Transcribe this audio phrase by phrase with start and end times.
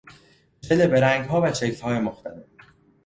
[0.61, 2.45] ژله به رنگها و شکلهای مختلف